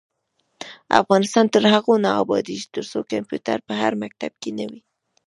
افغانستان 1.01 1.45
تر 1.53 1.63
هغو 1.73 1.93
نه 2.05 2.09
ابادیږي، 2.21 2.67
ترڅو 2.75 2.99
کمپیوټر 3.11 3.57
په 3.67 3.73
هر 3.81 3.93
مکتب 4.03 4.31
کې 4.41 4.49
نه 4.57 4.65
وي. 4.69 4.81